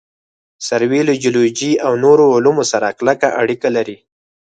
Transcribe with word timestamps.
سروې 0.67 1.01
له 1.09 1.13
جیولوجي 1.21 1.71
او 1.85 1.91
نورو 2.03 2.25
علومو 2.35 2.63
سره 2.71 2.87
کلکه 2.99 3.27
اړیکه 3.41 3.67
لري 3.75 3.97